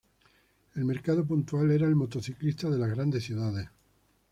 El 0.73 0.83
mercado 0.83 1.23
puntual 1.27 1.69
era 1.69 1.85
el 1.85 1.95
motociclista 1.95 2.71
de 2.71 2.79
las 2.79 2.89
grandes 2.89 3.23
ciudades. 3.23 3.69